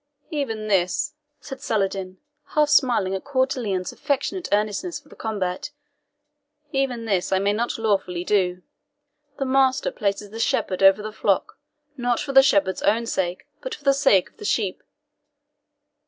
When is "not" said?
7.53-7.77, 11.97-12.19